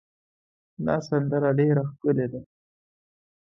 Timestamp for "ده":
2.31-2.41